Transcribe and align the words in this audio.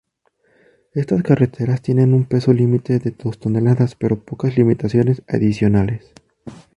Estas 0.95 1.21
carreteras 1.21 1.83
tienen 1.83 2.15
un 2.15 2.25
peso 2.25 2.51
límite 2.53 2.97
de 2.97 3.11
dos 3.11 3.37
toneladas, 3.37 3.93
pero 3.93 4.19
pocas 4.25 4.57
limitaciones 4.57 5.21
adicionales. 5.27 6.11